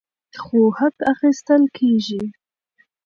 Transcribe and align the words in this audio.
خو 0.41 0.59
حق 0.77 0.97
اخیستل 1.13 1.63
کیږي. 1.77 2.23